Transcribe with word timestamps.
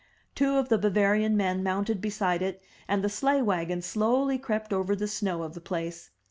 Two 0.33 0.57
of 0.57 0.69
the 0.69 0.79
Bavarian 0.79 1.37
men 1.37 1.61
mounted 1.61 2.01
beside 2.01 2.41
it, 2.41 2.59
and 2.87 3.03
the 3.03 3.07
sleigh 3.07 3.43
wagon 3.43 3.83
slowly 3.83 4.39
crept 4.39 4.73
over 4.73 4.95
the 4.95 5.07
snow 5.07 5.43
of 5.43 5.53
the 5.53 5.61
place. 5.61 6.09